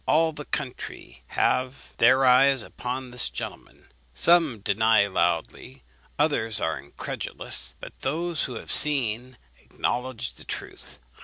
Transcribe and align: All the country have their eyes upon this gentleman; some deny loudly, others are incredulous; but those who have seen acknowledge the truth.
All 0.07 0.31
the 0.33 0.45
country 0.45 1.21
have 1.27 1.93
their 1.97 2.25
eyes 2.25 2.63
upon 2.63 3.11
this 3.11 3.29
gentleman; 3.29 3.91
some 4.15 4.59
deny 4.61 5.05
loudly, 5.05 5.83
others 6.17 6.59
are 6.59 6.79
incredulous; 6.79 7.75
but 7.79 7.93
those 7.99 8.45
who 8.45 8.55
have 8.55 8.71
seen 8.71 9.37
acknowledge 9.59 10.33
the 10.33 10.43
truth. 10.43 10.97